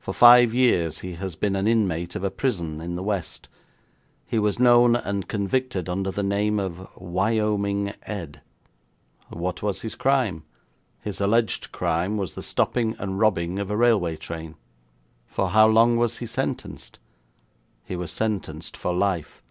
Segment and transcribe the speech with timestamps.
[0.00, 3.48] For five years he has been an inmate of a prison in the West.
[4.26, 8.40] He was known and convicted under the name of Wyoming Ed.'
[9.28, 10.42] 'What was his crime?'
[11.00, 14.56] 'His alleged crime was the stopping, and robbing, of a railway train.'
[15.28, 16.98] 'For how long was he sentenced?'
[17.84, 19.44] 'He was sentenced for life.'